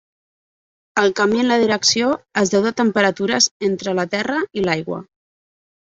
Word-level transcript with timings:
El 1.01 1.13
canvi 1.19 1.41
en 1.43 1.51
la 1.51 1.59
direcció 1.65 2.09
és 2.45 2.55
deu 2.55 2.67
de 2.71 2.73
temperatures 2.83 3.53
entre 3.71 3.97
la 4.03 4.11
terra 4.19 4.43
i 4.63 4.69
l'aigua. 4.69 5.05